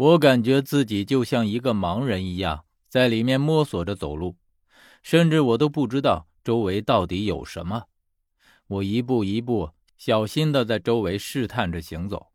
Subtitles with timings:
[0.00, 4.34] 我感觉自己就像一个盲人一样，在里面摸索着走路，
[5.02, 7.84] 甚至我都不知道周围到底有什么。
[8.66, 12.28] 我一步一步小心的在周围试探着行走，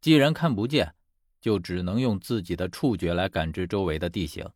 [0.00, 0.94] 既然看不见，
[1.42, 4.48] 就只能用自己的触觉来感知周围的地形。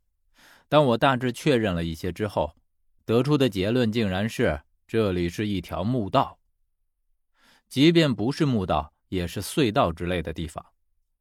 [0.70, 2.56] 当我大致确认了一些之后，
[3.04, 6.38] 得出的结论竟然是这里是一条墓道。
[7.68, 10.64] 即便不是墓道，也是隧道之类的地方。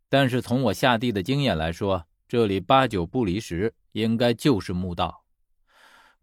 [0.10, 5.24] 但是从我下地的经验来说，这里八九不离十，应该就是墓道。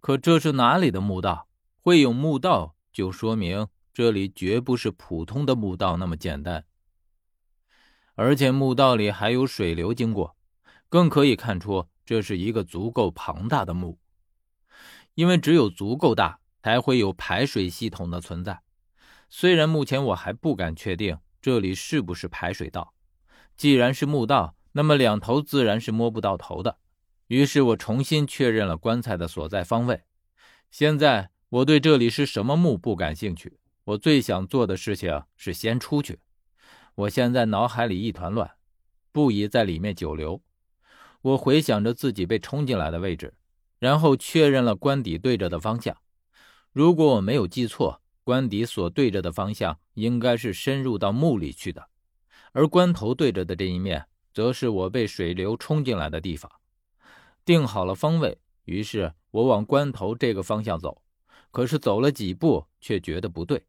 [0.01, 1.49] 可这是哪里的墓道？
[1.81, 6.65] 会有墓道，就说明这里绝不是普通的墓道那么简单。
[8.15, 10.37] 而且墓道里还有水流经过，
[10.89, 13.99] 更可以看出这是一个足够庞大的墓。
[15.15, 18.63] 因为只有足够大，才会有排水系统的存在。
[19.29, 22.94] 虽然目前我还不敢确定这里是不是排水道。
[23.57, 26.79] 既然是墓道，那么两头自然是摸不到头的。
[27.29, 30.03] 于是我重新确认了棺材的所在方位。
[30.71, 36.19] 现在我对这里是什么墓不感兴趣，我最想做的事情是先出去。
[36.97, 38.51] 我现在脑海里一团乱，
[39.13, 40.43] 不宜在里面久留。
[41.23, 43.35] 我回想着自己被冲进来的位置，
[43.79, 45.97] 然后确认了棺底对着的方向。
[46.73, 51.89] 如果我没有记错，棺底所对着的方向应该是深入到墓里去的。
[52.55, 56.51] 而棺头对着的这一面，则是我被水流冲进来的地方。
[57.45, 61.03] 定好了方位，于是我往棺头这个方向走。
[61.51, 63.65] 可是走了几步，却觉得不对。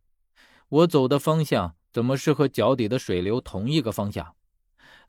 [0.70, 4.36] 我走的方向怎么是和脚底的水流同一个方向？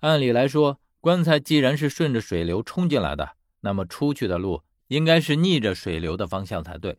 [0.01, 6.99] 按理来说，棺材既然是顺着水流冲进来的，那么出去的路应该是逆着水流的方向才对。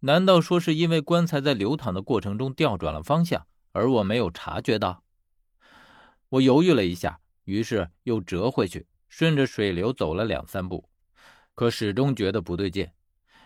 [0.00, 5.04] 难道说是因为棺材在流淌的过程中调转了方向，而我没有察觉到？
[6.32, 10.88] 我犹豫了一下，于是又折回去，顺着水流走了两三步，
[11.54, 12.88] 可始终觉得不对劲。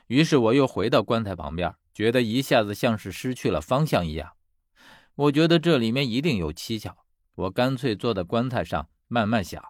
[0.06, 4.34] 于是我又回到棺材旁边，觉得一下子像是失去了方向一样。
[5.16, 6.94] 我觉得这里面一定有蹊跷，
[7.34, 9.60] 我干脆坐在棺材上慢慢想。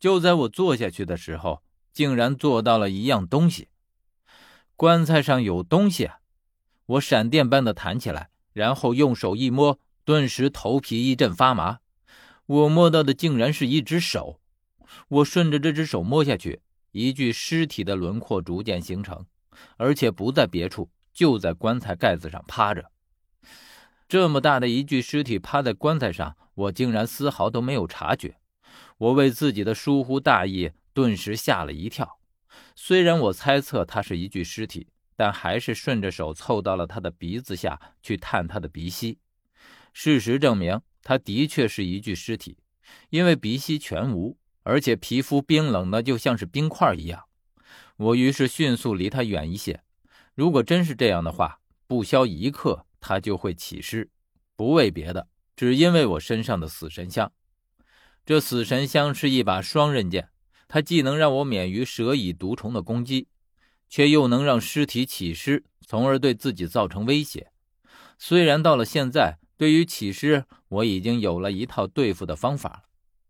[0.00, 1.62] 就在我坐下去的时候，
[1.92, 3.68] 竟然坐到了一样东西。
[4.74, 6.10] 棺材上有东西，
[6.86, 11.78] 我闪电般的弹起来，然后用手一摸，顿时头皮一阵发麻。
[12.46, 14.40] 我摸到的竟然是一只手，
[15.08, 16.60] 我顺着这只手摸下去，
[16.90, 19.24] 一具尸体的轮廓逐渐形成，
[19.76, 22.90] 而且不在别处，就在棺材盖子上趴着。
[24.08, 28.36] 这么大的一具尸体趴在棺材上，我竟然丝毫都没有察觉。
[28.98, 32.18] 我为自己的疏忽大意顿时吓了一跳。
[32.76, 39.18] 虽然我猜测它是一具尸体，但还是顺着手凑到了他的鼻子下去探他的鼻息。
[39.92, 40.80] 事实证明。
[41.02, 42.58] 他的确是一具尸体，
[43.10, 47.24] 因为鼻息全无，而且皮肤冰冷的就像是冰块一样。
[47.96, 49.82] 我于是迅速离他远一些。
[50.34, 54.10] 如果真是这样的话，不消一刻他就会起尸，
[54.56, 55.26] 不为别的，
[55.56, 57.32] 只因为我身上的死神香。
[58.24, 60.28] 这死神香是一把双刃剑，
[60.68, 63.26] 它既能让我免于蛇蚁毒虫的攻击，
[63.88, 67.50] 却又能让尸体起尸，从而对自己造成威胁。
[68.18, 69.38] 虽然到了现在。
[69.62, 72.82] 对于起尸，我已经有了一套对付的方法了。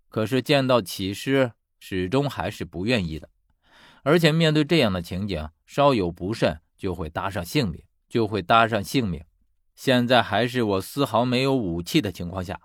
[0.08, 3.28] 可是见到起尸，始终还是不愿意的。
[4.02, 9.22] 而且面对这样的情景，稍有不慎就会搭上性命，就会搭上性命。
[9.74, 12.58] 现在还是我丝毫没有武器的情况下，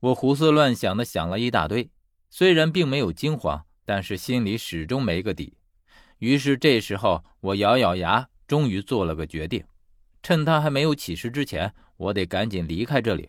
[0.00, 1.90] 我胡思乱想的想了一大堆。
[2.30, 5.58] 虽然并没有惊慌，但是心里始终没个底。
[6.20, 9.62] 于是这时候，我咬咬牙，终于做了个决定：
[10.26, 11.72] 趁他还没有起尸之前。
[11.98, 13.28] 我得赶紧离开这里，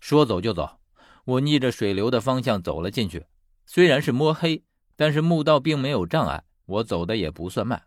[0.00, 0.78] 说走就走。
[1.24, 3.24] 我逆着水流的方向走了进去，
[3.64, 4.62] 虽然是摸黑，
[4.96, 7.84] 但是墓道并没有障碍，我走的也不算慢，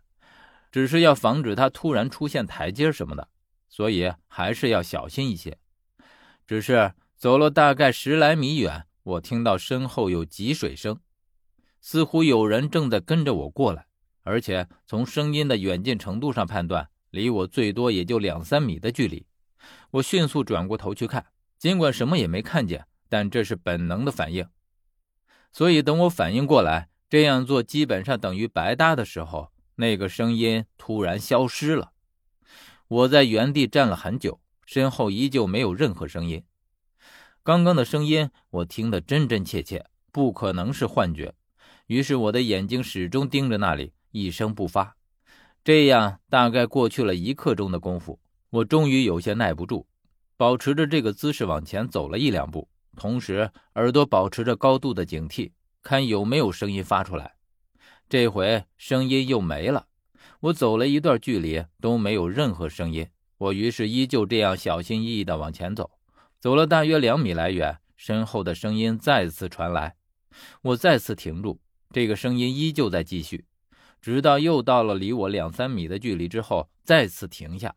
[0.72, 3.28] 只是要防止他突然出现台阶什么的，
[3.68, 5.56] 所以还是要小心一些。
[6.44, 10.98] 只是走了大概十来米远，我听到身后有积水声，
[11.80, 13.86] 似乎有人正在跟着我过来，
[14.24, 19.24] 而且从声音的远近程度上判断，离我最多也就两三米的距离。
[19.92, 21.26] 我迅速转过头去看，
[21.56, 24.46] 尽管什么也没看见，但这是本能的反应。
[25.52, 31.92] 所以等我反应过来，这样做基本上等于白搭的时候，那个声音突然消失了。
[32.88, 36.42] 我在原地站了很久，身后依旧没有任何声音。
[37.44, 41.34] 刚刚的声音我听得真真切切，不可能是幻觉。
[41.86, 44.96] 于是我的眼睛始终盯着那里，一声不发。
[45.64, 48.20] 这样大概过去了一刻钟的功夫。
[48.50, 49.86] 我终于有些耐不住，
[50.36, 55.52] 保持着这个姿势往前走了一两步，同时耳朵保持着高度的警惕，
[55.82, 57.34] 看有没有声音发出来。
[58.10, 59.86] 这回声音又没了。
[60.40, 63.08] 我走了一段距离都没有任何声音，
[63.38, 65.90] 我于是依旧这样小心翼翼地往前走。
[66.38, 69.96] 走了大约两米来远，身后的声音再次传来，
[70.60, 71.58] 我再次停住。
[71.90, 73.46] 这个声音依旧在继续，
[74.04, 77.74] 直到又到了离我两三米的距离之后，再次停下。